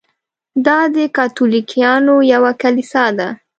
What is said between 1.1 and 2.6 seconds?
کاتولیکانو یوه